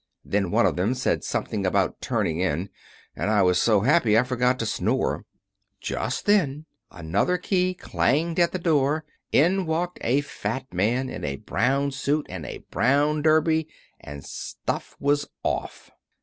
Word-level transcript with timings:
Then 0.25 0.49
one 0.49 0.65
of 0.65 0.77
them 0.77 0.95
said 0.95 1.23
something 1.23 1.63
about 1.63 2.01
turning 2.01 2.39
in, 2.39 2.71
and 3.15 3.29
I 3.29 3.43
was 3.43 3.61
so 3.61 3.81
happy 3.81 4.17
I 4.17 4.23
forgot 4.23 4.57
to 4.57 4.65
snore. 4.65 5.25
Just 5.79 6.25
then 6.25 6.65
another 6.89 7.37
key 7.37 7.75
clanged 7.75 8.39
at 8.39 8.51
the 8.51 8.57
door, 8.57 9.05
in 9.31 9.67
walked 9.67 9.99
a 10.01 10.21
fat 10.21 10.65
man 10.73 11.07
in 11.07 11.23
a 11.23 11.35
brown 11.35 11.91
suit 11.91 12.25
and 12.29 12.47
a 12.47 12.65
brown 12.71 13.21
derby, 13.21 13.67
and 13.99 14.25
stuff 14.25 14.95
was 14.99 15.27
off." 15.43 15.91